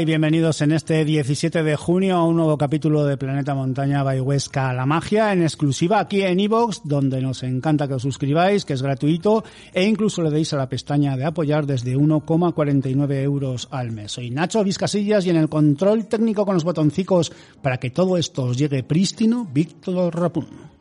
Y 0.00 0.04
bienvenidos 0.04 0.60
en 0.60 0.70
este 0.70 1.04
17 1.04 1.64
de 1.64 1.74
junio 1.74 2.16
a 2.16 2.24
un 2.24 2.36
nuevo 2.36 2.56
capítulo 2.56 3.04
de 3.04 3.16
Planeta 3.16 3.54
Montaña 3.54 4.04
by 4.04 4.20
Huesca 4.20 4.72
La 4.72 4.86
Magia 4.86 5.32
en 5.32 5.42
exclusiva 5.42 5.98
aquí 5.98 6.22
en 6.22 6.38
iVoox, 6.38 6.82
donde 6.84 7.20
nos 7.20 7.42
encanta 7.42 7.88
que 7.88 7.94
os 7.94 8.02
suscribáis, 8.02 8.64
que 8.64 8.74
es 8.74 8.82
gratuito 8.82 9.42
e 9.72 9.82
incluso 9.84 10.22
le 10.22 10.30
deis 10.30 10.52
a 10.52 10.56
la 10.56 10.68
pestaña 10.68 11.16
de 11.16 11.24
apoyar 11.24 11.66
desde 11.66 11.96
1,49 11.96 13.22
euros 13.22 13.66
al 13.72 13.90
mes. 13.90 14.12
Soy 14.12 14.30
Nacho 14.30 14.62
Vizcasillas 14.62 15.26
y 15.26 15.30
en 15.30 15.36
el 15.36 15.48
control 15.48 16.06
técnico 16.06 16.46
con 16.46 16.54
los 16.54 16.64
botoncicos 16.64 17.32
para 17.60 17.78
que 17.78 17.90
todo 17.90 18.16
esto 18.16 18.44
os 18.44 18.56
llegue 18.56 18.84
prístino, 18.84 19.48
Víctor 19.52 20.14
Rapun. 20.14 20.77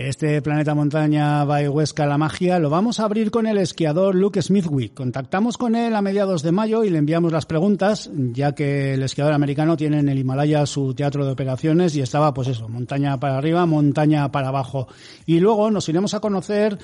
Este 0.00 0.40
Planeta 0.40 0.74
Montaña 0.74 1.44
by 1.44 1.68
Huesca 1.68 2.06
La 2.06 2.16
Magia 2.16 2.58
lo 2.58 2.70
vamos 2.70 2.98
a 2.98 3.04
abrir 3.04 3.30
con 3.30 3.46
el 3.46 3.58
esquiador 3.58 4.14
Luke 4.14 4.40
Smithwick. 4.40 4.94
Contactamos 4.94 5.58
con 5.58 5.74
él 5.74 5.94
a 5.94 6.00
mediados 6.00 6.42
de 6.42 6.52
mayo 6.52 6.84
y 6.84 6.88
le 6.88 6.96
enviamos 6.96 7.32
las 7.32 7.44
preguntas, 7.44 8.10
ya 8.14 8.54
que 8.54 8.94
el 8.94 9.02
esquiador 9.02 9.34
americano 9.34 9.76
tiene 9.76 9.98
en 9.98 10.08
el 10.08 10.18
Himalaya 10.18 10.64
su 10.64 10.94
teatro 10.94 11.26
de 11.26 11.32
operaciones 11.32 11.94
y 11.96 12.00
estaba, 12.00 12.32
pues 12.32 12.48
eso, 12.48 12.66
montaña 12.66 13.20
para 13.20 13.36
arriba, 13.36 13.66
montaña 13.66 14.32
para 14.32 14.48
abajo. 14.48 14.88
Y 15.26 15.38
luego 15.38 15.70
nos 15.70 15.86
iremos 15.90 16.14
a 16.14 16.20
conocer 16.20 16.78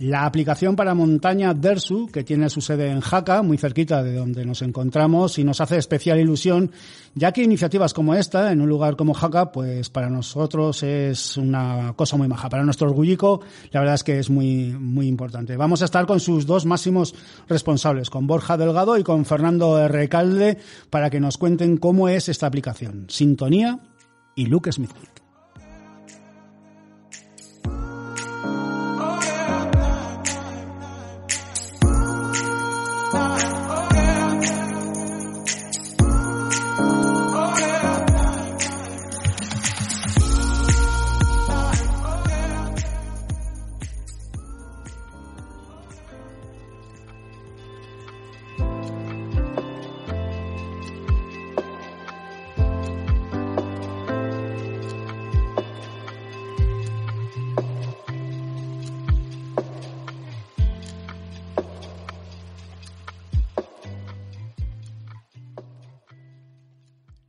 la 0.00 0.24
aplicación 0.24 0.76
para 0.76 0.94
montaña 0.94 1.52
Dersu, 1.52 2.08
que 2.10 2.24
tiene 2.24 2.48
su 2.48 2.62
sede 2.62 2.90
en 2.90 3.00
Jaca, 3.00 3.42
muy 3.42 3.58
cerquita 3.58 4.02
de 4.02 4.14
donde 4.14 4.46
nos 4.46 4.62
encontramos, 4.62 5.38
y 5.38 5.44
nos 5.44 5.60
hace 5.60 5.76
especial 5.76 6.18
ilusión, 6.18 6.72
ya 7.14 7.32
que 7.32 7.42
iniciativas 7.42 7.92
como 7.92 8.14
esta, 8.14 8.50
en 8.50 8.62
un 8.62 8.68
lugar 8.68 8.96
como 8.96 9.12
Jaca, 9.12 9.52
pues 9.52 9.90
para 9.90 10.08
nosotros 10.08 10.82
es 10.82 11.36
una 11.36 11.92
cosa 11.96 12.16
muy 12.16 12.28
maja. 12.28 12.48
Para 12.48 12.64
nuestro 12.64 12.88
orgullico, 12.88 13.42
la 13.72 13.80
verdad 13.80 13.96
es 13.96 14.04
que 14.04 14.18
es 14.18 14.30
muy, 14.30 14.72
muy 14.72 15.06
importante. 15.06 15.56
Vamos 15.58 15.82
a 15.82 15.84
estar 15.84 16.06
con 16.06 16.18
sus 16.18 16.46
dos 16.46 16.64
máximos 16.64 17.14
responsables, 17.46 18.08
con 18.08 18.26
Borja 18.26 18.56
Delgado 18.56 18.96
y 18.96 19.04
con 19.04 19.26
Fernando 19.26 19.86
Recalde, 19.86 20.56
para 20.88 21.10
que 21.10 21.20
nos 21.20 21.36
cuenten 21.36 21.76
cómo 21.76 22.08
es 22.08 22.30
esta 22.30 22.46
aplicación. 22.46 23.04
Sintonía 23.10 23.78
y 24.34 24.46
Luke 24.46 24.72
Smithwick. 24.72 25.19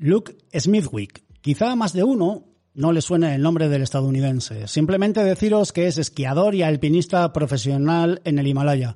Luke 0.01 0.35
Smithwick. 0.51 1.23
Quizá 1.41 1.72
a 1.72 1.75
más 1.75 1.94
de 1.94 2.03
uno 2.03 2.47
no 2.73 2.91
le 2.91 3.01
suene 3.01 3.35
el 3.35 3.44
nombre 3.44 3.69
del 3.69 3.84
estadounidense. 3.84 4.67
Simplemente 4.67 5.23
deciros 5.23 5.72
que 5.72 5.85
es 5.85 6.00
esquiador 6.00 6.56
y 6.56 6.63
alpinista 6.63 7.31
profesional 7.31 8.19
en 8.25 8.40
el 8.40 8.47
Himalaya. 8.47 8.95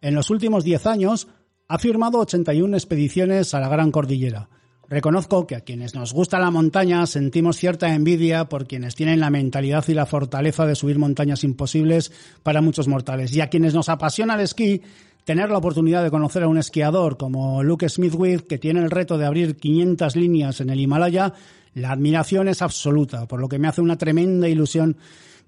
En 0.00 0.14
los 0.14 0.30
últimos 0.30 0.64
10 0.64 0.86
años 0.86 1.28
ha 1.68 1.78
firmado 1.78 2.20
81 2.20 2.74
expediciones 2.74 3.52
a 3.52 3.60
la 3.60 3.68
Gran 3.68 3.90
Cordillera. 3.90 4.48
Reconozco 4.88 5.46
que 5.46 5.56
a 5.56 5.60
quienes 5.60 5.94
nos 5.94 6.14
gusta 6.14 6.38
la 6.38 6.50
montaña 6.50 7.04
sentimos 7.06 7.58
cierta 7.58 7.92
envidia 7.92 8.48
por 8.48 8.66
quienes 8.66 8.94
tienen 8.94 9.20
la 9.20 9.28
mentalidad 9.28 9.84
y 9.88 9.92
la 9.92 10.06
fortaleza 10.06 10.64
de 10.64 10.74
subir 10.74 10.98
montañas 10.98 11.44
imposibles 11.44 12.12
para 12.42 12.62
muchos 12.62 12.88
mortales. 12.88 13.36
Y 13.36 13.42
a 13.42 13.50
quienes 13.50 13.74
nos 13.74 13.90
apasiona 13.90 14.36
el 14.36 14.40
esquí, 14.40 14.80
tener 15.26 15.50
la 15.50 15.58
oportunidad 15.58 16.04
de 16.04 16.10
conocer 16.10 16.44
a 16.44 16.48
un 16.48 16.56
esquiador 16.56 17.16
como 17.16 17.64
Luke 17.64 17.88
Smithwick, 17.88 18.46
que 18.46 18.58
tiene 18.58 18.78
el 18.78 18.92
reto 18.92 19.18
de 19.18 19.26
abrir 19.26 19.56
500 19.56 20.14
líneas 20.14 20.60
en 20.60 20.70
el 20.70 20.78
Himalaya, 20.78 21.34
la 21.74 21.90
admiración 21.90 22.46
es 22.46 22.62
absoluta, 22.62 23.26
por 23.26 23.40
lo 23.40 23.48
que 23.48 23.58
me 23.58 23.66
hace 23.66 23.80
una 23.80 23.98
tremenda 23.98 24.48
ilusión 24.48 24.96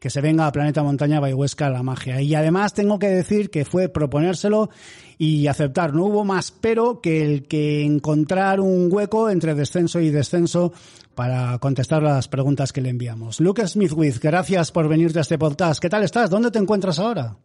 que 0.01 0.11
se 0.11 0.21
venga 0.21 0.49
a 0.49 0.53
Planeta 0.53 0.83
Montaña 0.83 1.21
Bayhuesca 1.21 1.71
la 1.71 1.85
magia. 1.85 2.21
Y 2.21 2.35
además 2.35 2.75
tengo 2.75 2.99
que 2.99 3.07
decir 3.07 3.51
que 3.51 3.65
fue 3.65 3.89
proponérselo 3.89 4.69
y 5.17 5.47
aceptar. 5.47 5.95
No 5.95 6.07
hubo 6.07 6.25
más 6.25 6.51
pero 6.51 7.01
que 7.01 7.25
el 7.25 7.47
que 7.47 7.85
encontrar 7.85 8.59
un 8.59 8.89
hueco 8.93 9.31
entre 9.31 9.55
descenso 9.55 10.01
y 10.01 10.11
descenso 10.11 10.73
para 11.15 11.57
contestar 11.61 12.03
las 12.03 12.27
preguntas 12.27 12.73
que 12.73 12.81
le 12.81 12.91
enviamos. 12.91 13.39
Luke 13.39 13.65
Smithwick, 13.67 14.21
gracias 14.21 14.73
por 14.73 14.89
venirte 14.89 15.21
a 15.21 15.23
este 15.23 15.39
podcast. 15.39 15.81
¿Qué 15.81 15.89
tal 15.89 16.03
estás? 16.03 16.31
¿Dónde 16.31 16.51
te 16.51 16.59
encuentras 16.59 16.99
ahora? 16.99 17.37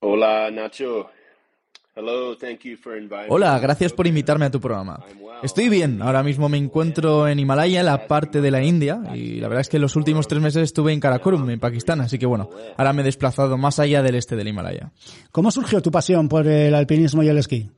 Hola 0.00 0.50
Nacho, 0.50 1.08
Hola, 3.28 3.58
gracias 3.60 3.92
por 3.92 4.06
invitarme 4.08 4.46
a 4.46 4.50
tu 4.50 4.60
programa. 4.60 5.04
Estoy 5.44 5.68
bien, 5.68 6.02
ahora 6.02 6.24
mismo 6.24 6.48
me 6.48 6.58
encuentro 6.58 7.28
en 7.28 7.38
Himalaya, 7.38 7.84
la 7.84 8.08
parte 8.08 8.40
de 8.40 8.50
la 8.50 8.64
India, 8.64 9.00
y 9.14 9.40
la 9.40 9.46
verdad 9.46 9.60
es 9.60 9.68
que 9.68 9.78
los 9.78 9.94
últimos 9.94 10.26
tres 10.26 10.42
meses 10.42 10.64
estuve 10.64 10.92
en 10.92 10.98
Karakorum, 10.98 11.48
en 11.50 11.60
Pakistán, 11.60 12.00
así 12.00 12.18
que 12.18 12.26
bueno, 12.26 12.50
ahora 12.76 12.92
me 12.92 13.02
he 13.02 13.04
desplazado 13.04 13.56
más 13.56 13.78
allá 13.78 14.02
del 14.02 14.16
este 14.16 14.34
del 14.34 14.48
Himalaya. 14.48 14.90
¿Cómo 15.30 15.52
surgió 15.52 15.80
tu 15.82 15.92
pasión 15.92 16.28
por 16.28 16.48
el 16.48 16.74
alpinismo 16.74 17.22
y 17.22 17.28
el 17.28 17.38
esquí? 17.38 17.70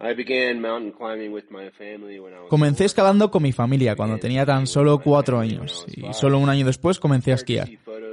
Comencé 2.48 2.84
escalando 2.86 3.30
con 3.30 3.42
mi 3.42 3.52
familia 3.52 3.96
cuando 3.96 4.16
tenía 4.18 4.46
tan 4.46 4.66
solo 4.66 4.98
cuatro 4.98 5.38
años, 5.38 5.84
y 5.88 6.10
solo 6.14 6.38
un 6.38 6.48
año 6.48 6.64
después 6.64 6.98
comencé 6.98 7.32
a 7.32 7.34
esquiar. 7.34 7.68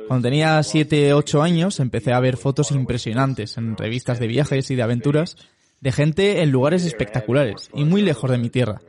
Cuando 0.08 0.28
tenía 0.28 0.62
siete, 0.64 1.14
ocho 1.14 1.42
años 1.42 1.80
empecé 1.80 2.12
a 2.12 2.20
ver 2.20 2.36
fotos 2.36 2.72
impresionantes 2.72 3.58
en 3.58 3.78
revistas 3.78 4.20
de 4.20 4.28
viajes 4.28 4.70
y 4.70 4.76
de 4.76 4.84
aventuras, 4.84 5.38
de 5.84 5.92
gente 5.92 6.42
en 6.42 6.50
lugares 6.50 6.86
espectaculares 6.86 7.70
y 7.74 7.84
muy 7.84 8.02
lejos 8.02 8.32
de 8.32 8.38
mi 8.38 8.50
tierra. 8.50 8.80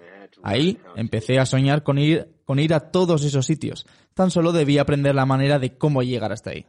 Ahí 0.44 0.78
empecé 0.94 1.40
a 1.40 1.46
soñar 1.46 1.82
con 1.82 1.98
ir, 1.98 2.28
con 2.44 2.60
ir 2.60 2.72
a 2.72 2.92
todos 2.92 3.24
esos 3.24 3.46
sitios. 3.46 3.84
Tan 4.14 4.30
solo 4.30 4.52
debía 4.52 4.82
aprender 4.82 5.12
la 5.12 5.26
manera 5.26 5.58
de 5.58 5.76
cómo 5.76 6.04
llegar 6.04 6.30
hasta 6.30 6.50
ahí. 6.50 6.66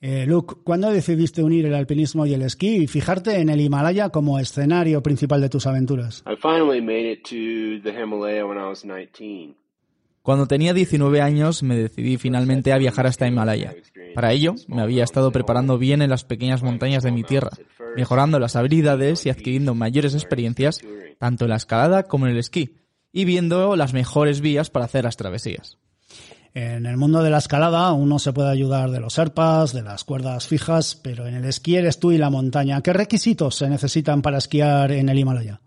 Eh, 0.00 0.26
Luke, 0.26 0.56
¿cuándo 0.64 0.90
decidiste 0.90 1.44
unir 1.44 1.64
el 1.64 1.76
alpinismo 1.76 2.26
y 2.26 2.34
el 2.34 2.42
esquí 2.42 2.74
y 2.74 2.86
fijarte 2.88 3.38
en 3.38 3.50
el 3.50 3.60
Himalaya 3.60 4.08
como 4.08 4.40
escenario 4.40 5.00
principal 5.00 5.40
de 5.40 5.48
tus 5.48 5.64
aventuras? 5.68 6.24
Cuando 10.22 10.46
tenía 10.46 10.74
19 10.74 11.20
años 11.20 11.62
me 11.62 11.76
decidí 11.76 12.16
finalmente 12.16 12.72
a 12.72 12.78
viajar 12.78 13.06
hasta 13.06 13.28
Himalaya. 13.28 13.74
Para 14.14 14.32
ello, 14.32 14.54
me 14.66 14.82
había 14.82 15.04
estado 15.04 15.30
preparando 15.30 15.78
bien 15.78 16.02
en 16.02 16.10
las 16.10 16.24
pequeñas 16.24 16.62
montañas 16.64 17.02
de 17.02 17.12
mi 17.12 17.22
tierra, 17.22 17.50
mejorando 17.96 18.38
las 18.38 18.56
habilidades 18.56 19.26
y 19.26 19.30
adquiriendo 19.30 19.74
mayores 19.74 20.14
experiencias 20.14 20.80
tanto 21.18 21.44
en 21.44 21.50
la 21.50 21.56
escalada 21.56 22.02
como 22.04 22.26
en 22.26 22.32
el 22.32 22.38
esquí, 22.38 22.78
y 23.12 23.24
viendo 23.24 23.76
las 23.76 23.92
mejores 23.92 24.40
vías 24.40 24.70
para 24.70 24.86
hacer 24.86 25.04
las 25.04 25.16
travesías. 25.16 25.78
En 26.54 26.84
el 26.84 26.98
mundo 26.98 27.22
de 27.22 27.30
la 27.30 27.38
escalada 27.38 27.92
uno 27.92 28.18
se 28.18 28.34
puede 28.34 28.50
ayudar 28.50 28.90
de 28.90 29.00
los 29.00 29.14
serpas, 29.14 29.72
de 29.72 29.82
las 29.82 30.04
cuerdas 30.04 30.48
fijas, 30.48 30.96
pero 30.96 31.26
en 31.26 31.34
el 31.34 31.46
esquí 31.46 31.76
eres 31.76 31.98
tú 31.98 32.12
y 32.12 32.18
la 32.18 32.28
montaña. 32.28 32.82
¿Qué 32.82 32.92
requisitos 32.92 33.54
se 33.54 33.70
necesitan 33.70 34.20
para 34.20 34.36
esquiar 34.36 34.92
en 34.92 35.08
el 35.08 35.18
Himalaya? 35.18 35.60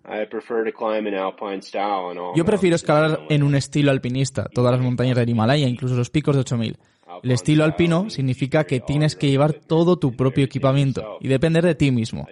Yo 2.35 2.45
prefiero 2.45 2.75
escalar 2.75 3.21
en 3.29 3.41
un 3.41 3.55
estilo 3.55 3.89
alpinista, 3.89 4.47
todas 4.53 4.73
las 4.73 4.81
montañas 4.81 5.15
del 5.15 5.29
Himalaya, 5.29 5.67
incluso 5.67 5.95
los 5.95 6.11
picos 6.11 6.35
de 6.35 6.41
8000. 6.41 6.77
El 7.23 7.31
estilo 7.31 7.63
alpino 7.63 8.09
significa 8.09 8.65
que 8.65 8.79
tienes 8.79 9.15
que 9.15 9.29
llevar 9.29 9.53
todo 9.53 9.97
tu 9.97 10.15
propio 10.15 10.45
equipamiento 10.45 11.17
y 11.19 11.27
depender 11.27 11.65
de 11.65 11.75
ti 11.75 11.91
mismo. 11.91 12.27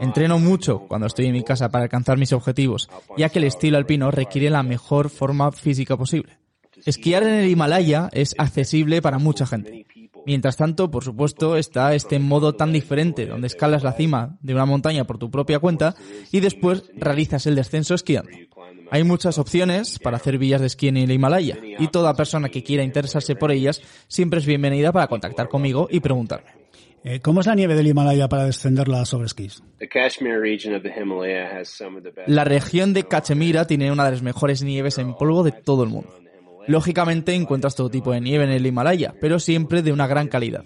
Entreno 0.00 0.38
mucho 0.38 0.80
cuando 0.80 1.06
estoy 1.06 1.26
en 1.26 1.32
mi 1.32 1.42
casa 1.42 1.70
para 1.70 1.84
alcanzar 1.84 2.18
mis 2.18 2.32
objetivos, 2.32 2.88
ya 3.16 3.28
que 3.28 3.38
el 3.38 3.44
estilo 3.44 3.78
alpino 3.78 4.10
requiere 4.10 4.50
la 4.50 4.62
mejor 4.62 5.10
forma 5.10 5.50
física 5.52 5.96
posible. 5.96 6.38
Esquiar 6.86 7.24
en 7.24 7.34
el 7.34 7.50
Himalaya 7.50 8.08
es 8.12 8.34
accesible 8.38 9.02
para 9.02 9.18
mucha 9.18 9.46
gente. 9.46 9.86
Mientras 10.26 10.56
tanto, 10.56 10.90
por 10.90 11.04
supuesto, 11.04 11.56
está 11.56 11.94
este 11.94 12.18
modo 12.18 12.54
tan 12.54 12.72
diferente, 12.72 13.26
donde 13.26 13.46
escalas 13.46 13.82
la 13.82 13.92
cima 13.92 14.36
de 14.42 14.54
una 14.54 14.66
montaña 14.66 15.04
por 15.04 15.18
tu 15.18 15.30
propia 15.30 15.58
cuenta 15.58 15.94
y 16.30 16.40
después 16.40 16.84
realizas 16.94 17.46
el 17.46 17.54
descenso 17.54 17.94
esquiando. 17.94 18.30
Hay 18.90 19.04
muchas 19.04 19.38
opciones 19.38 19.98
para 19.98 20.16
hacer 20.16 20.38
villas 20.38 20.60
de 20.60 20.66
esquí 20.66 20.88
en 20.88 20.96
el 20.96 21.10
Himalaya 21.10 21.58
y 21.78 21.88
toda 21.88 22.14
persona 22.14 22.48
que 22.48 22.62
quiera 22.62 22.82
interesarse 22.82 23.36
por 23.36 23.50
ellas 23.50 23.82
siempre 24.08 24.40
es 24.40 24.46
bienvenida 24.46 24.92
para 24.92 25.06
contactar 25.08 25.48
conmigo 25.48 25.88
y 25.90 26.00
preguntarme. 26.00 26.50
Eh, 27.04 27.20
¿Cómo 27.20 27.40
es 27.40 27.46
la 27.46 27.54
nieve 27.54 27.74
del 27.74 27.86
Himalaya 27.86 28.28
para 28.28 28.44
descenderla 28.44 29.04
sobre 29.04 29.26
esquís? 29.26 29.62
La 32.26 32.44
región 32.44 32.92
de 32.92 33.04
Cachemira 33.04 33.66
tiene 33.66 33.92
una 33.92 34.04
de 34.04 34.10
las 34.10 34.22
mejores 34.22 34.62
nieves 34.62 34.98
en 34.98 35.14
polvo 35.14 35.44
de 35.44 35.52
todo 35.52 35.84
el 35.84 35.90
mundo. 35.90 36.12
Lógicamente 36.66 37.34
encuentras 37.34 37.76
todo 37.76 37.90
tipo 37.90 38.12
de 38.12 38.20
nieve 38.20 38.44
en 38.44 38.50
el 38.50 38.66
Himalaya, 38.66 39.14
pero 39.20 39.38
siempre 39.38 39.82
de 39.82 39.92
una 39.92 40.06
gran 40.06 40.28
calidad. 40.28 40.64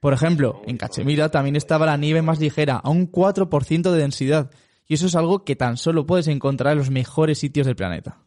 Por 0.00 0.12
ejemplo, 0.12 0.62
en 0.66 0.76
Cachemira 0.76 1.30
también 1.30 1.56
estaba 1.56 1.86
la 1.86 1.96
nieve 1.96 2.22
más 2.22 2.38
ligera, 2.38 2.76
a 2.76 2.90
un 2.90 3.10
4% 3.10 3.90
de 3.90 3.98
densidad, 3.98 4.50
y 4.86 4.94
eso 4.94 5.06
es 5.06 5.14
algo 5.14 5.44
que 5.44 5.56
tan 5.56 5.76
solo 5.76 6.06
puedes 6.06 6.28
encontrar 6.28 6.72
en 6.72 6.78
los 6.78 6.90
mejores 6.90 7.38
sitios 7.38 7.66
del 7.66 7.76
planeta. 7.76 8.18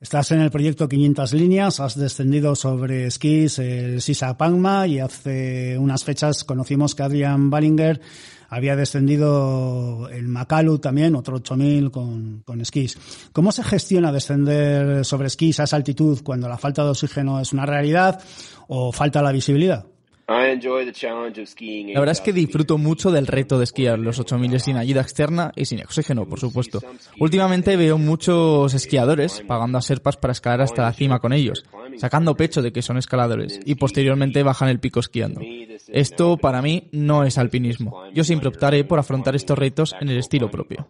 Estás 0.00 0.32
en 0.32 0.40
el 0.40 0.50
proyecto 0.50 0.88
500 0.88 1.34
líneas, 1.34 1.78
has 1.78 1.94
descendido 1.94 2.54
sobre 2.54 3.04
esquís 3.06 3.58
el 3.58 4.00
Sisa 4.00 4.34
Pangma 4.38 4.86
y 4.86 4.98
hace 4.98 5.76
unas 5.76 6.04
fechas 6.04 6.42
conocimos 6.44 6.94
que 6.94 7.02
Adrian 7.02 7.50
Ballinger 7.50 8.00
había 8.48 8.76
descendido 8.76 10.08
el 10.08 10.26
Makalu 10.26 10.78
también, 10.78 11.14
otro 11.14 11.36
8000 11.36 11.90
con, 11.90 12.42
con 12.46 12.62
esquís. 12.62 12.96
¿Cómo 13.32 13.52
se 13.52 13.62
gestiona 13.62 14.10
descender 14.10 15.04
sobre 15.04 15.26
esquís 15.26 15.60
a 15.60 15.64
esa 15.64 15.76
altitud 15.76 16.20
cuando 16.24 16.48
la 16.48 16.56
falta 16.56 16.82
de 16.82 16.90
oxígeno 16.90 17.38
es 17.38 17.52
una 17.52 17.66
realidad 17.66 18.22
o 18.68 18.92
falta 18.92 19.20
la 19.20 19.32
visibilidad? 19.32 19.84
La 20.30 22.00
verdad 22.00 22.12
es 22.12 22.20
que 22.20 22.32
disfruto 22.32 22.78
mucho 22.78 23.10
del 23.10 23.26
reto 23.26 23.58
de 23.58 23.64
esquiar 23.64 23.98
los 23.98 24.20
8000 24.20 24.60
sin 24.60 24.76
ayuda 24.76 25.00
externa 25.00 25.50
y 25.56 25.64
sin 25.64 25.80
oxígeno, 25.82 26.24
por 26.28 26.38
supuesto. 26.38 26.80
Últimamente 27.18 27.76
veo 27.76 27.98
muchos 27.98 28.72
esquiadores 28.72 29.42
pagando 29.48 29.78
a 29.78 29.82
serpas 29.82 30.16
para 30.16 30.30
escalar 30.30 30.60
hasta 30.60 30.82
la 30.82 30.92
cima 30.92 31.18
con 31.18 31.32
ellos, 31.32 31.64
sacando 31.96 32.36
pecho 32.36 32.62
de 32.62 32.72
que 32.72 32.80
son 32.80 32.96
escaladores 32.96 33.58
y 33.64 33.74
posteriormente 33.74 34.44
bajan 34.44 34.68
el 34.68 34.78
pico 34.78 35.00
esquiando. 35.00 35.40
Esto 35.88 36.36
para 36.36 36.62
mí 36.62 36.88
no 36.92 37.24
es 37.24 37.36
alpinismo. 37.36 38.04
Yo 38.14 38.22
siempre 38.22 38.50
optaré 38.50 38.84
por 38.84 39.00
afrontar 39.00 39.34
estos 39.34 39.58
retos 39.58 39.96
en 40.00 40.10
el 40.10 40.18
estilo 40.18 40.48
propio. 40.48 40.88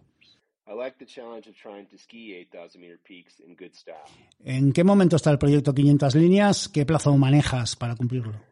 ¿En 4.43 4.71
qué 4.71 4.83
momento 4.83 5.15
está 5.15 5.31
el 5.31 5.39
proyecto 5.39 5.73
500 5.73 6.15
líneas? 6.15 6.69
¿Qué 6.69 6.85
plazo 6.85 7.17
manejas 7.17 7.75
para 7.75 7.95
cumplirlo? 7.95 8.51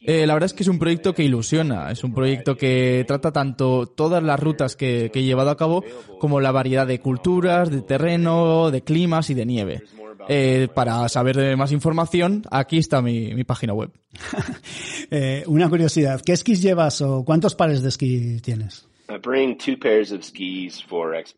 Eh, 0.00 0.26
la 0.26 0.32
verdad 0.32 0.46
es 0.46 0.54
que 0.54 0.62
es 0.62 0.68
un 0.68 0.78
proyecto 0.78 1.14
que 1.14 1.22
ilusiona, 1.22 1.90
es 1.90 2.02
un 2.02 2.14
proyecto 2.14 2.56
que 2.56 3.04
trata 3.06 3.30
tanto 3.30 3.86
todas 3.86 4.22
las 4.22 4.40
rutas 4.40 4.74
que, 4.74 5.10
he 5.14 5.22
llevado 5.22 5.50
a 5.50 5.56
cabo 5.56 5.84
como 6.18 6.40
la 6.40 6.50
variedad 6.50 6.86
de 6.86 6.98
culturas, 6.98 7.70
de 7.70 7.82
terreno, 7.82 8.70
de 8.70 8.82
climas 8.82 9.28
y 9.28 9.34
de 9.34 9.44
nieve. 9.44 9.82
Eh, 10.28 10.68
para 10.74 11.06
saber 11.10 11.56
más 11.58 11.72
información, 11.72 12.44
aquí 12.50 12.78
está 12.78 13.02
mi, 13.02 13.44
página 13.44 13.74
web. 13.74 13.90
Eh, 15.10 15.44
una 15.46 15.68
curiosidad, 15.68 16.22
¿qué 16.22 16.32
esquís 16.32 16.62
llevas 16.62 17.02
o 17.02 17.24
cuántos 17.24 17.54
pares 17.54 17.82
de 17.82 17.90
esquí 17.90 18.40
tienes? 18.40 18.88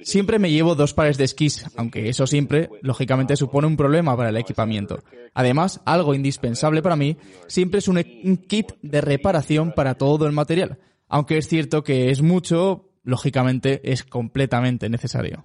Siempre 0.00 0.38
me 0.38 0.50
llevo 0.50 0.74
dos 0.74 0.94
pares 0.94 1.18
de 1.18 1.24
esquís, 1.24 1.66
aunque 1.76 2.08
eso 2.08 2.26
siempre, 2.26 2.70
lógicamente, 2.82 3.36
supone 3.36 3.66
un 3.66 3.76
problema 3.76 4.16
para 4.16 4.30
el 4.30 4.36
equipamiento. 4.36 5.00
Además, 5.34 5.80
algo 5.84 6.14
indispensable 6.14 6.82
para 6.82 6.96
mí 6.96 7.16
siempre 7.48 7.78
es 7.78 7.88
un, 7.88 8.02
kit 8.48 8.72
de 8.82 9.00
reparación 9.00 9.72
para 9.72 9.94
todo 9.94 10.26
el 10.26 10.32
material. 10.32 10.78
Aunque 11.08 11.38
es 11.38 11.48
cierto 11.48 11.82
que 11.82 12.10
es 12.10 12.22
mucho, 12.22 12.90
lógicamente 13.02 13.80
es 13.84 14.04
completamente 14.04 14.88
necesario. 14.88 15.44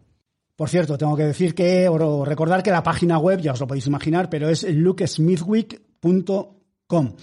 Por 0.56 0.70
cierto, 0.70 0.98
tengo 0.98 1.18
que 1.18 1.24
decir 1.24 1.56
que, 1.56 1.90
o 1.90 2.24
recordar 2.24 2.62
que 2.62 2.72
la 2.72 2.84
página 2.84 3.18
web, 3.18 3.42
ya 3.42 3.54
os 3.54 3.60
lo 3.60 3.68
podéis 3.68 3.88
imaginar, 3.88 4.30
pero 4.30 4.48
es 4.48 4.64
lukesmithwick.com. 4.64 7.16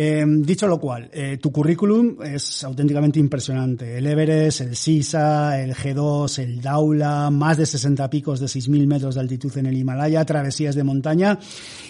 Eh, 0.00 0.24
dicho 0.24 0.68
lo 0.68 0.78
cual, 0.78 1.10
eh, 1.12 1.38
tu 1.42 1.50
currículum 1.50 2.22
es 2.22 2.62
auténticamente 2.62 3.18
impresionante. 3.18 3.98
El 3.98 4.06
Everest, 4.06 4.60
el 4.60 4.76
Sisa, 4.76 5.60
el 5.60 5.74
G2, 5.74 6.38
el 6.38 6.60
Daula, 6.60 7.30
más 7.32 7.56
de 7.56 7.66
60 7.66 8.08
picos 8.08 8.38
de 8.38 8.46
6.000 8.46 8.86
metros 8.86 9.16
de 9.16 9.22
altitud 9.22 9.58
en 9.58 9.66
el 9.66 9.76
Himalaya, 9.76 10.24
travesías 10.24 10.76
de 10.76 10.84
montaña. 10.84 11.40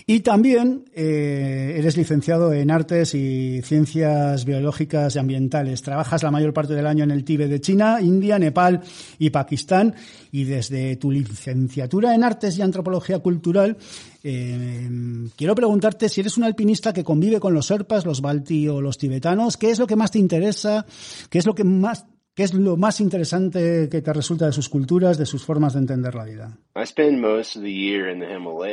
Y 0.07 0.21
también 0.21 0.87
eh, 0.95 1.75
eres 1.77 1.99
licenciado 1.99 2.51
en 2.55 2.71
Artes 2.71 3.15
y 3.15 3.61
Ciencias 3.61 4.47
Biológicas 4.47 5.15
y 5.15 5.19
Ambientales. 5.19 5.83
Trabajas 5.83 6.23
la 6.23 6.31
mayor 6.31 6.55
parte 6.55 6.73
del 6.73 6.87
año 6.87 7.05
en 7.05 7.11
el 7.11 7.25
Tíbet 7.25 7.51
de 7.51 7.61
China, 7.61 7.99
India, 8.01 8.39
Nepal 8.39 8.81
y 9.19 9.29
Pakistán. 9.29 9.95
Y 10.33 10.45
desde 10.45 10.97
tu 10.97 11.11
licenciatura 11.11 12.15
en 12.15 12.25
Artes 12.25 12.57
y 12.57 12.63
Antropología 12.63 13.19
Cultural, 13.19 13.77
quiero 14.23 15.55
preguntarte 15.55 16.09
si 16.11 16.21
eres 16.21 16.37
un 16.37 16.45
alpinista 16.45 16.93
que 16.93 17.03
convive 17.03 17.41
con 17.41 17.55
los 17.55 17.65
serpas 17.65 17.98
los 18.07 18.21
balti 18.21 18.69
o 18.69 18.81
los 18.81 18.99
tibetanos? 18.99 19.57
¿Qué 19.57 19.71
es 19.71 19.79
lo 19.79 19.87
que 19.87 19.97
más 19.97 20.11
te 20.11 20.19
interesa? 20.19 20.87
¿Qué 21.31 21.39
es 21.39 21.47
lo 21.47 21.55
que 21.55 21.65
más 21.65 22.07
¿Qué 22.39 22.45
es 22.45 22.55
lo 22.55 22.77
más 22.77 23.01
interesante 23.01 23.89
que 23.91 24.01
te 24.01 24.13
resulta 24.13 24.47
de 24.47 24.53
sus 24.53 24.69
culturas, 24.69 25.19
de 25.19 25.27
sus 25.27 25.45
formas 25.45 25.73
de 25.73 25.81
entender 25.81 26.15
la 26.15 26.25
vida? 26.25 26.57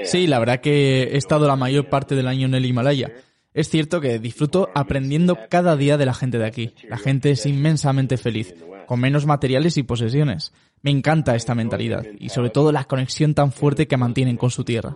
Sí, 0.05 0.27
la 0.27 0.37
verdad 0.37 0.61
que 0.61 1.01
he 1.01 1.17
estado 1.17 1.47
la 1.47 1.55
mayor 1.55 1.89
parte 1.89 2.13
del 2.13 2.27
año 2.27 2.45
en 2.45 2.53
el 2.53 2.63
Himalaya. 2.63 3.11
Es 3.55 3.69
cierto 3.69 4.01
que 4.01 4.19
disfruto 4.19 4.69
aprendiendo 4.75 5.35
cada 5.49 5.75
día 5.75 5.97
de 5.97 6.05
la 6.05 6.13
gente 6.13 6.37
de 6.37 6.45
aquí. 6.45 6.75
La 6.87 6.99
gente 6.99 7.31
es 7.31 7.47
inmensamente 7.47 8.17
feliz, 8.17 8.53
con 8.85 8.99
menos 8.99 9.25
materiales 9.25 9.77
y 9.77 9.83
posesiones. 9.83 10.53
Me 10.83 10.91
encanta 10.91 11.35
esta 11.35 11.55
mentalidad 11.55 12.05
y 12.19 12.29
sobre 12.29 12.51
todo 12.51 12.71
la 12.71 12.83
conexión 12.83 13.33
tan 13.33 13.51
fuerte 13.51 13.87
que 13.87 13.97
mantienen 13.97 14.37
con 14.37 14.51
su 14.51 14.63
tierra. 14.63 14.95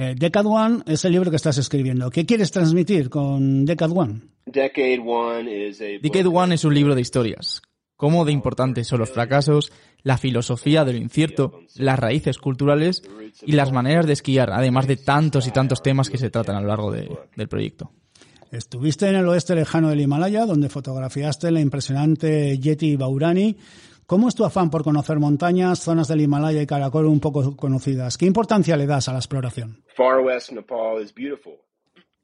Eh, 0.00 0.14
Decade 0.16 0.46
One 0.48 0.84
es 0.86 1.04
el 1.04 1.10
libro 1.10 1.28
que 1.28 1.34
estás 1.34 1.58
escribiendo. 1.58 2.08
¿Qué 2.08 2.24
quieres 2.24 2.52
transmitir 2.52 3.10
con 3.10 3.64
Decade 3.64 3.92
One? 3.96 4.20
Decade 4.46 5.00
One 6.28 6.54
es 6.54 6.64
un 6.64 6.72
libro 6.72 6.94
de 6.94 7.00
historias. 7.00 7.62
Cómo 7.96 8.24
de 8.24 8.30
importantes 8.30 8.86
son 8.86 9.00
los 9.00 9.10
fracasos, 9.10 9.72
la 10.04 10.16
filosofía 10.16 10.84
de 10.84 10.92
lo 10.92 10.98
incierto, 10.98 11.62
las 11.74 11.98
raíces 11.98 12.38
culturales 12.38 13.02
y 13.42 13.52
las 13.52 13.72
maneras 13.72 14.06
de 14.06 14.12
esquiar, 14.12 14.52
además 14.52 14.86
de 14.86 14.98
tantos 14.98 15.48
y 15.48 15.50
tantos 15.50 15.82
temas 15.82 16.08
que 16.08 16.18
se 16.18 16.30
tratan 16.30 16.54
a 16.54 16.60
lo 16.60 16.68
largo 16.68 16.92
del 16.92 17.48
proyecto. 17.48 17.90
Estuviste 18.52 19.08
en 19.08 19.16
el 19.16 19.26
oeste 19.26 19.56
lejano 19.56 19.88
del 19.88 20.00
Himalaya, 20.00 20.46
donde 20.46 20.68
fotografiaste 20.68 21.50
la 21.50 21.60
impresionante 21.60 22.56
Yeti 22.56 22.94
Baurani, 22.94 23.56
¿Cómo 24.08 24.26
es 24.26 24.34
tu 24.34 24.46
afán 24.46 24.70
por 24.70 24.84
conocer 24.84 25.18
montañas, 25.18 25.80
zonas 25.80 26.08
del 26.08 26.22
Himalaya 26.22 26.62
y 26.62 26.66
Karakorum 26.66 27.12
un 27.12 27.20
poco 27.20 27.54
conocidas? 27.54 28.16
¿Qué 28.16 28.24
importancia 28.24 28.74
le 28.74 28.86
das 28.86 29.06
a 29.10 29.12
la 29.12 29.18
exploración? 29.18 29.84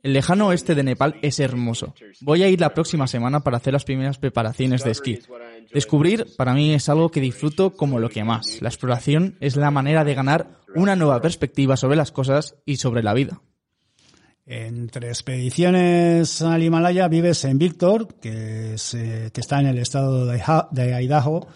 El 0.02 0.14
lejano 0.14 0.46
oeste 0.46 0.74
de 0.74 0.82
Nepal 0.82 1.16
es 1.20 1.40
hermoso. 1.40 1.92
Voy 2.22 2.42
a 2.42 2.48
ir 2.48 2.58
la 2.58 2.72
próxima 2.72 3.06
semana 3.06 3.40
para 3.40 3.58
hacer 3.58 3.74
las 3.74 3.84
primeras 3.84 4.16
preparaciones 4.16 4.82
de 4.82 4.92
esquí. 4.92 5.18
Descubrir 5.74 6.24
para 6.38 6.54
mí 6.54 6.72
es 6.72 6.88
algo 6.88 7.10
que 7.10 7.20
disfruto 7.20 7.74
como 7.76 7.98
lo 7.98 8.08
que 8.08 8.24
más. 8.24 8.62
La 8.62 8.70
exploración 8.70 9.36
es 9.40 9.56
la 9.56 9.70
manera 9.70 10.04
de 10.04 10.14
ganar 10.14 10.60
una 10.74 10.96
nueva 10.96 11.20
perspectiva 11.20 11.76
sobre 11.76 11.96
las 11.96 12.12
cosas 12.12 12.56
y 12.64 12.76
sobre 12.76 13.02
la 13.02 13.12
vida. 13.12 13.42
Entre 14.46 15.08
expediciones 15.08 16.40
al 16.40 16.62
Himalaya 16.62 17.08
vives 17.08 17.44
en 17.44 17.58
Víctor, 17.58 18.14
que, 18.22 18.74
eh, 18.94 19.30
que 19.34 19.40
está 19.40 19.60
en 19.60 19.66
el 19.66 19.78
estado 19.78 20.24
de 20.24 21.02
Idaho, 21.02 21.46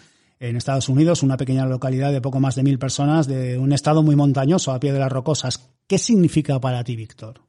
en 0.40 0.56
Estados 0.56 0.88
Unidos, 0.88 1.22
una 1.22 1.36
pequeña 1.36 1.66
localidad 1.66 2.12
de 2.12 2.20
poco 2.20 2.40
más 2.40 2.54
de 2.54 2.62
mil 2.62 2.78
personas, 2.78 3.26
de 3.26 3.58
un 3.58 3.72
estado 3.72 4.02
muy 4.02 4.16
montañoso, 4.16 4.72
a 4.72 4.80
pie 4.80 4.92
de 4.92 4.98
las 4.98 5.12
rocosas. 5.12 5.70
¿Qué 5.86 5.98
significa 5.98 6.60
para 6.60 6.84
ti, 6.84 6.96
Víctor? 6.96 7.40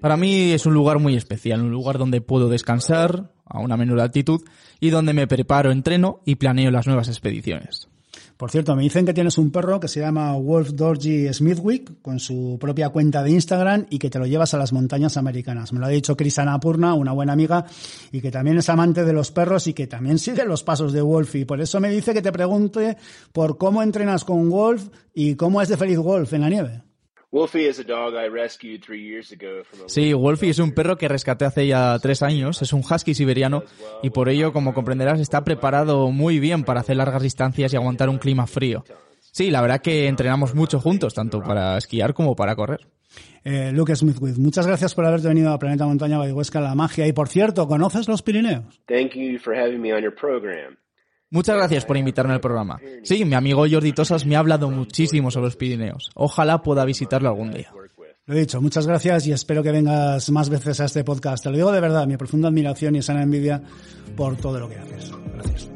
Para 0.00 0.16
mí 0.16 0.50
es 0.52 0.66
un 0.66 0.74
lugar 0.74 0.98
muy 0.98 1.14
especial, 1.14 1.62
un 1.62 1.70
lugar 1.70 1.96
donde 1.96 2.20
puedo 2.20 2.48
descansar 2.48 3.32
a 3.44 3.60
una 3.60 3.76
menor 3.76 4.00
altitud 4.00 4.42
y 4.80 4.90
donde 4.90 5.12
me 5.12 5.28
preparo, 5.28 5.70
entreno 5.70 6.20
y 6.24 6.34
planeo 6.34 6.72
las 6.72 6.86
nuevas 6.86 7.08
expediciones. 7.08 7.91
Por 8.42 8.50
cierto, 8.50 8.74
me 8.74 8.82
dicen 8.82 9.06
que 9.06 9.14
tienes 9.14 9.38
un 9.38 9.52
perro 9.52 9.78
que 9.78 9.86
se 9.86 10.00
llama 10.00 10.36
Wolf 10.36 10.70
Dorji 10.70 11.32
Smithwick 11.32 12.02
con 12.02 12.18
su 12.18 12.58
propia 12.60 12.88
cuenta 12.88 13.22
de 13.22 13.30
Instagram 13.30 13.86
y 13.88 14.00
que 14.00 14.10
te 14.10 14.18
lo 14.18 14.26
llevas 14.26 14.52
a 14.52 14.58
las 14.58 14.72
montañas 14.72 15.16
americanas. 15.16 15.72
Me 15.72 15.78
lo 15.78 15.86
ha 15.86 15.90
dicho 15.90 16.16
Chris 16.16 16.40
Anapurna, 16.40 16.94
una 16.94 17.12
buena 17.12 17.34
amiga, 17.34 17.64
y 18.10 18.20
que 18.20 18.32
también 18.32 18.58
es 18.58 18.68
amante 18.68 19.04
de 19.04 19.12
los 19.12 19.30
perros 19.30 19.68
y 19.68 19.74
que 19.74 19.86
también 19.86 20.18
sigue 20.18 20.44
los 20.44 20.64
pasos 20.64 20.92
de 20.92 21.02
Wolf. 21.02 21.36
Y 21.36 21.44
por 21.44 21.60
eso 21.60 21.78
me 21.78 21.90
dice 21.90 22.12
que 22.12 22.20
te 22.20 22.32
pregunte 22.32 22.96
por 23.32 23.58
cómo 23.58 23.80
entrenas 23.80 24.24
con 24.24 24.50
Wolf 24.50 24.88
y 25.14 25.36
cómo 25.36 25.62
es 25.62 25.68
de 25.68 25.76
feliz 25.76 25.98
Wolf 25.98 26.32
en 26.32 26.40
la 26.40 26.48
nieve. 26.48 26.82
Sí, 29.86 30.12
Wolfie 30.12 30.50
es 30.50 30.58
un 30.58 30.72
perro 30.72 30.98
que 30.98 31.08
rescaté 31.08 31.46
hace 31.46 31.66
ya 31.66 31.98
tres 31.98 32.22
años, 32.22 32.60
es 32.60 32.74
un 32.74 32.80
husky 32.80 33.14
siberiano 33.14 33.64
y 34.02 34.10
por 34.10 34.28
ello, 34.28 34.52
como 34.52 34.74
comprenderás, 34.74 35.18
está 35.18 35.42
preparado 35.42 36.10
muy 36.10 36.38
bien 36.38 36.62
para 36.62 36.80
hacer 36.80 36.96
largas 36.96 37.22
distancias 37.22 37.72
y 37.72 37.76
aguantar 37.76 38.10
un 38.10 38.18
clima 38.18 38.46
frío. 38.46 38.84
Sí, 39.18 39.50
la 39.50 39.62
verdad 39.62 39.80
que 39.80 40.08
entrenamos 40.08 40.54
mucho 40.54 40.78
juntos, 40.78 41.14
tanto 41.14 41.42
para 41.42 41.78
esquiar 41.78 42.12
como 42.12 42.36
para 42.36 42.54
correr. 42.54 42.86
Eh, 43.44 43.72
Luke 43.72 43.96
Smithwith, 43.96 44.36
muchas 44.36 44.66
gracias 44.66 44.94
por 44.94 45.06
haberte 45.06 45.28
venido 45.28 45.52
a 45.52 45.58
Planeta 45.58 45.86
Montaña 45.86 46.20
Huesca 46.20 46.60
La 46.60 46.74
Magia. 46.74 47.06
Y 47.06 47.14
por 47.14 47.28
cierto, 47.28 47.66
¿conoces 47.66 48.08
los 48.08 48.20
Pirineos? 48.20 48.82
Muchas 51.32 51.56
gracias 51.56 51.86
por 51.86 51.96
invitarme 51.96 52.34
al 52.34 52.40
programa. 52.40 52.78
Sí, 53.02 53.24
mi 53.24 53.34
amigo 53.34 53.64
Jordi 53.68 53.92
Tosas 53.92 54.26
me 54.26 54.36
ha 54.36 54.38
hablado 54.38 54.70
muchísimo 54.70 55.30
sobre 55.30 55.46
los 55.46 55.56
Pirineos. 55.56 56.10
Ojalá 56.14 56.62
pueda 56.62 56.84
visitarlo 56.84 57.30
algún 57.30 57.52
día. 57.52 57.72
Lo 58.26 58.34
he 58.34 58.40
dicho, 58.40 58.60
muchas 58.60 58.86
gracias 58.86 59.26
y 59.26 59.32
espero 59.32 59.62
que 59.62 59.72
vengas 59.72 60.30
más 60.30 60.50
veces 60.50 60.80
a 60.80 60.84
este 60.84 61.04
podcast. 61.04 61.42
Te 61.42 61.48
lo 61.48 61.56
digo 61.56 61.72
de 61.72 61.80
verdad, 61.80 62.06
mi 62.06 62.18
profunda 62.18 62.48
admiración 62.48 62.96
y 62.96 63.02
sana 63.02 63.22
envidia 63.22 63.62
por 64.14 64.36
todo 64.36 64.60
lo 64.60 64.68
que 64.68 64.76
haces. 64.76 65.10
Gracias. 65.34 65.70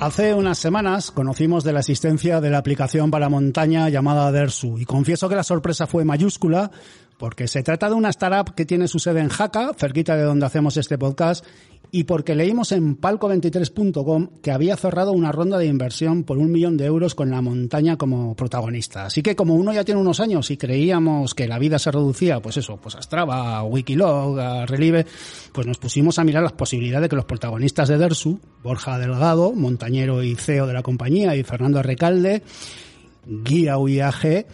Hace 0.00 0.32
unas 0.32 0.56
semanas 0.56 1.10
conocimos 1.10 1.62
de 1.62 1.74
la 1.74 1.80
existencia 1.80 2.40
de 2.40 2.48
la 2.48 2.56
aplicación 2.56 3.10
para 3.10 3.28
montaña 3.28 3.86
llamada 3.90 4.32
Dersu 4.32 4.78
y 4.78 4.86
confieso 4.86 5.28
que 5.28 5.36
la 5.36 5.42
sorpresa 5.42 5.86
fue 5.86 6.06
mayúscula 6.06 6.70
porque 7.18 7.46
se 7.46 7.62
trata 7.62 7.90
de 7.90 7.96
una 7.96 8.08
startup 8.08 8.54
que 8.54 8.64
tiene 8.64 8.88
su 8.88 8.98
sede 8.98 9.20
en 9.20 9.28
Jaca, 9.28 9.72
cerquita 9.76 10.16
de 10.16 10.22
donde 10.22 10.46
hacemos 10.46 10.78
este 10.78 10.96
podcast, 10.96 11.44
y 11.92 12.04
porque 12.04 12.34
leímos 12.34 12.72
en 12.72 13.00
palco23.com 13.00 14.28
que 14.42 14.52
había 14.52 14.76
cerrado 14.76 15.12
una 15.12 15.32
ronda 15.32 15.58
de 15.58 15.66
inversión 15.66 16.24
por 16.24 16.38
un 16.38 16.52
millón 16.52 16.76
de 16.76 16.86
euros 16.86 17.14
con 17.14 17.30
la 17.30 17.42
montaña 17.42 17.96
como 17.96 18.34
protagonista. 18.34 19.06
Así 19.06 19.22
que 19.22 19.34
como 19.34 19.54
uno 19.54 19.72
ya 19.72 19.84
tiene 19.84 20.00
unos 20.00 20.20
años 20.20 20.50
y 20.50 20.56
creíamos 20.56 21.34
que 21.34 21.48
la 21.48 21.58
vida 21.58 21.78
se 21.78 21.90
reducía, 21.90 22.40
pues 22.40 22.56
eso, 22.56 22.76
pues 22.76 22.94
a 22.94 23.02
Strava, 23.02 23.58
a 23.58 23.64
Wikilog, 23.64 24.38
a 24.38 24.66
Relive, 24.66 25.06
pues 25.52 25.66
nos 25.66 25.78
pusimos 25.78 26.18
a 26.18 26.24
mirar 26.24 26.42
las 26.42 26.52
posibilidades 26.52 27.02
de 27.02 27.08
que 27.08 27.16
los 27.16 27.24
protagonistas 27.24 27.88
de 27.88 27.98
Dersu, 27.98 28.38
Borja 28.62 28.98
Delgado, 28.98 29.52
montañero 29.52 30.22
y 30.22 30.36
CEO 30.36 30.66
de 30.66 30.74
la 30.74 30.82
compañía, 30.82 31.34
y 31.36 31.42
Fernando 31.42 31.82
Recalde, 31.82 32.42
guía 33.26 33.78
UIAG, 33.78 34.46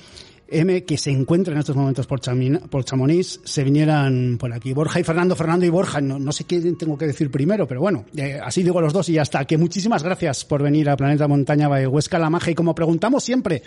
M 0.48 0.84
que 0.84 0.96
se 0.96 1.10
encuentra 1.10 1.52
en 1.52 1.58
estos 1.58 1.76
momentos 1.76 2.06
por, 2.06 2.20
por 2.68 2.84
Chamonix 2.84 3.40
se 3.44 3.64
vinieran 3.64 4.36
por 4.38 4.52
aquí. 4.52 4.72
Borja 4.72 5.00
y 5.00 5.04
Fernando, 5.04 5.34
Fernando 5.34 5.66
y 5.66 5.68
Borja, 5.68 6.00
no, 6.00 6.32
sé 6.32 6.44
qué 6.44 6.60
tengo 6.78 6.96
que 6.96 7.06
decir 7.06 7.30
primero, 7.30 7.66
pero 7.66 7.80
bueno, 7.80 8.04
eh, 8.16 8.38
así 8.42 8.62
digo 8.62 8.80
los 8.80 8.92
dos 8.92 9.08
y 9.08 9.14
ya 9.14 9.22
está. 9.22 9.44
Que 9.44 9.58
muchísimas 9.58 10.02
gracias 10.02 10.44
por 10.44 10.62
venir 10.62 10.88
a 10.88 10.96
Planeta 10.96 11.26
Montaña 11.26 11.68
Huesca 11.68 12.18
La 12.18 12.30
Magia 12.30 12.52
y 12.52 12.54
como 12.54 12.74
preguntamos 12.74 13.24
siempre, 13.24 13.62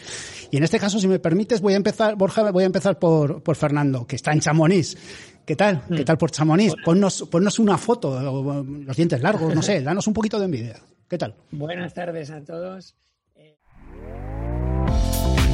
y 0.52 0.58
en 0.58 0.64
este 0.64 0.80
caso 0.80 1.00
si 1.00 1.08
me 1.08 1.20
permites 1.20 1.62
voy 1.62 1.74
a 1.74 1.78
empezar, 1.78 2.16
Borja, 2.16 2.50
voy 2.52 2.64
a 2.64 2.68
empezar 2.68 2.98
por, 2.98 3.44
por 3.44 3.56
Fernando, 3.56 4.06
que 4.08 4.16
está 4.16 4.32
en 4.32 4.40
Chamonix. 4.40 4.98
¿Qué 5.46 5.56
tal? 5.56 5.82
¿Qué 5.88 6.02
mm. 6.02 6.06
tal 6.06 6.18
por 6.18 6.32
Chamonix? 6.32 6.76
Ponnos, 6.86 7.28
ponnos 7.30 7.60
una 7.60 7.78
foto, 7.78 8.20
los 8.62 8.96
dientes 8.96 9.22
largos, 9.22 9.54
no 9.54 9.62
sé, 9.62 9.82
danos 9.84 10.08
un 10.08 10.14
poquito 10.14 10.38
de 10.40 10.46
envidia. 10.46 10.76
¿Qué 11.10 11.18
tal? 11.18 11.36
Buenas 11.52 11.94
tardes 11.94 12.30
a 12.30 12.44
todos. 12.44 12.96